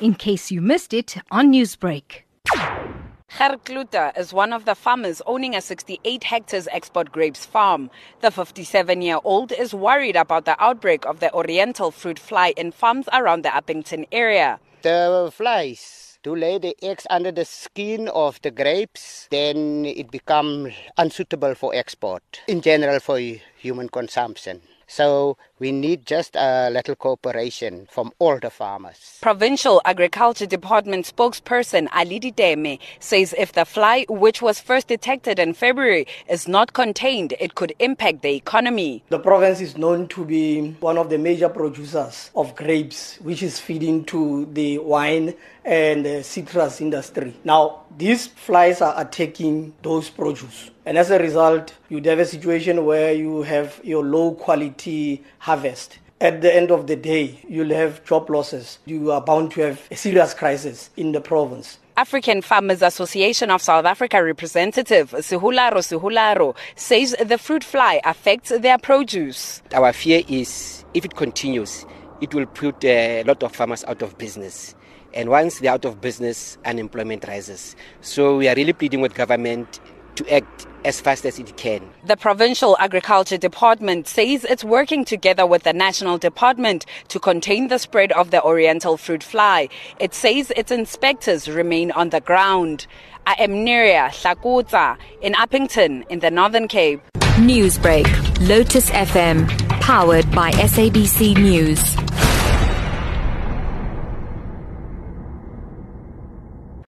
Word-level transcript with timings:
in 0.00 0.14
case 0.14 0.50
you 0.50 0.60
missed 0.60 0.92
it 0.92 1.16
on 1.30 1.52
Newsbreak. 1.52 2.22
Ger 3.38 3.56
Klute 3.64 4.16
is 4.16 4.32
one 4.32 4.52
of 4.52 4.64
the 4.64 4.74
farmers 4.74 5.20
owning 5.26 5.54
a 5.54 5.60
68 5.60 6.24
hectares 6.24 6.68
export 6.70 7.12
grapes 7.12 7.44
farm. 7.44 7.90
The 8.20 8.30
57 8.30 9.02
year 9.02 9.18
old 9.24 9.52
is 9.52 9.74
worried 9.74 10.16
about 10.16 10.44
the 10.44 10.56
outbreak 10.62 11.04
of 11.04 11.20
the 11.20 11.32
oriental 11.34 11.90
fruit 11.90 12.18
fly 12.18 12.54
in 12.56 12.72
farms 12.72 13.08
around 13.12 13.42
the 13.42 13.50
Upington 13.50 14.06
area. 14.12 14.58
The 14.82 15.30
flies 15.32 16.18
to 16.22 16.34
lay 16.34 16.58
the 16.58 16.76
eggs 16.82 17.06
under 17.10 17.30
the 17.30 17.44
skin 17.44 18.08
of 18.08 18.40
the 18.42 18.50
grapes, 18.50 19.28
then 19.30 19.84
it 19.84 20.10
becomes 20.10 20.74
unsuitable 20.96 21.54
for 21.54 21.74
export, 21.74 22.40
in 22.48 22.60
general 22.60 23.00
for 23.00 23.18
human 23.18 23.88
consumption. 23.88 24.60
So 24.86 25.36
we 25.58 25.72
need 25.72 26.06
just 26.06 26.36
a 26.36 26.70
little 26.70 26.94
cooperation 26.94 27.88
from 27.90 28.12
all 28.18 28.38
the 28.38 28.50
farmers. 28.50 29.18
Provincial 29.20 29.80
Agriculture 29.84 30.46
Department 30.46 31.06
spokesperson 31.06 31.88
Ali 31.92 32.18
Deme 32.18 32.78
says 33.00 33.34
if 33.36 33.52
the 33.52 33.64
fly, 33.64 34.06
which 34.08 34.42
was 34.42 34.60
first 34.60 34.88
detected 34.88 35.38
in 35.38 35.54
February, 35.54 36.06
is 36.28 36.46
not 36.46 36.72
contained, 36.72 37.34
it 37.40 37.54
could 37.54 37.74
impact 37.78 38.22
the 38.22 38.34
economy. 38.34 39.02
The 39.08 39.18
province 39.18 39.60
is 39.60 39.76
known 39.76 40.08
to 40.08 40.24
be 40.24 40.72
one 40.80 40.98
of 40.98 41.10
the 41.10 41.18
major 41.18 41.48
producers 41.48 42.30
of 42.34 42.54
grapes, 42.54 43.18
which 43.22 43.42
is 43.42 43.58
feeding 43.58 44.04
to 44.06 44.46
the 44.52 44.78
wine 44.78 45.34
and 45.64 46.04
the 46.06 46.22
citrus 46.22 46.80
industry. 46.80 47.34
Now, 47.44 47.82
these 47.96 48.26
flies 48.26 48.80
are 48.80 48.94
attacking 49.00 49.74
those 49.82 50.10
produce. 50.10 50.70
And 50.86 50.96
as 50.96 51.10
a 51.10 51.18
result, 51.18 51.74
you'd 51.88 52.06
have 52.06 52.20
a 52.20 52.24
situation 52.24 52.84
where 52.84 53.12
you 53.12 53.42
have 53.42 53.80
your 53.82 54.04
low 54.04 54.34
quality 54.34 55.20
harvest. 55.40 55.98
At 56.20 56.42
the 56.42 56.54
end 56.54 56.70
of 56.70 56.86
the 56.86 56.94
day, 56.94 57.40
you'll 57.48 57.74
have 57.74 58.04
job 58.04 58.30
losses. 58.30 58.78
You 58.86 59.10
are 59.10 59.20
bound 59.20 59.50
to 59.52 59.62
have 59.62 59.82
a 59.90 59.96
serious 59.96 60.32
crisis 60.32 60.90
in 60.96 61.10
the 61.10 61.20
province. 61.20 61.78
African 61.96 62.40
Farmers 62.40 62.82
Association 62.82 63.50
of 63.50 63.60
South 63.60 63.84
Africa 63.84 64.22
representative 64.22 65.10
Sihularo 65.10 65.78
Sihularo 65.78 66.54
says 66.76 67.16
the 67.18 67.36
fruit 67.36 67.64
fly 67.64 68.00
affects 68.04 68.50
their 68.50 68.78
produce. 68.78 69.62
Our 69.74 69.92
fear 69.92 70.22
is 70.28 70.84
if 70.94 71.04
it 71.04 71.16
continues, 71.16 71.84
it 72.20 72.32
will 72.32 72.46
put 72.46 72.84
a 72.84 73.24
lot 73.24 73.42
of 73.42 73.56
farmers 73.56 73.82
out 73.84 74.02
of 74.02 74.16
business. 74.18 74.76
And 75.14 75.30
once 75.30 75.58
they're 75.58 75.72
out 75.72 75.84
of 75.84 76.00
business, 76.00 76.58
unemployment 76.64 77.26
rises. 77.26 77.74
So 78.02 78.36
we 78.36 78.48
are 78.48 78.54
really 78.54 78.74
pleading 78.74 79.00
with 79.00 79.14
government 79.14 79.80
to 80.16 80.34
act 80.34 80.66
as 80.84 81.00
fast 81.00 81.26
as 81.26 81.38
it 81.38 81.56
can. 81.56 81.82
The 82.04 82.16
Provincial 82.16 82.76
Agriculture 82.78 83.36
Department 83.36 84.06
says 84.06 84.44
it's 84.44 84.64
working 84.64 85.04
together 85.04 85.46
with 85.46 85.64
the 85.64 85.72
National 85.72 86.16
Department 86.16 86.86
to 87.08 87.18
contain 87.18 87.68
the 87.68 87.78
spread 87.78 88.12
of 88.12 88.30
the 88.30 88.42
Oriental 88.42 88.96
fruit 88.96 89.22
fly. 89.22 89.68
It 89.98 90.14
says 90.14 90.52
its 90.56 90.70
inspectors 90.70 91.48
remain 91.48 91.90
on 91.90 92.10
the 92.10 92.20
ground. 92.20 92.86
I 93.26 93.34
am 93.38 93.50
Neria 93.66 94.08
Hlakotsa 94.08 94.96
in 95.20 95.32
Upington 95.34 96.08
in 96.08 96.20
the 96.20 96.30
Northern 96.30 96.68
Cape. 96.68 97.00
Newsbreak, 97.36 98.06
Lotus 98.48 98.88
FM, 98.90 99.48
powered 99.80 100.30
by 100.30 100.52
SABC 100.52 101.36
News. 101.36 102.05